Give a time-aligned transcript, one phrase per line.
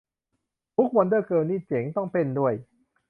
[0.75, 2.53] มุข 'วันเดอร์เกิร์ล' นี่เจ๋ง ต้องเต้นด้วย